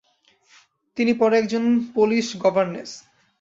[0.97, 1.63] তিনি পরে একজন
[1.93, 2.91] পোলিশ গভারনেস